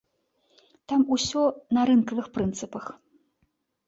[0.93, 1.43] Там усё
[1.77, 2.89] на рынкавых прынцыпах.